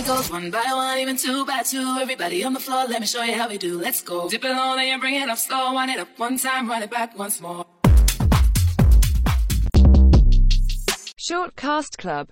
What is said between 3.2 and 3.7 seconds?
you how we